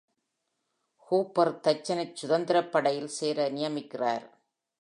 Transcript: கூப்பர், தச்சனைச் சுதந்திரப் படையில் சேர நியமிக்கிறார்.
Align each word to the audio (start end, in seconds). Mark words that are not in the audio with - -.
கூப்பர், 1.11 1.51
தச்சனைச் 1.59 2.15
சுதந்திரப் 2.15 2.71
படையில் 2.71 3.07
சேர 3.07 3.49
நியமிக்கிறார். 3.49 4.25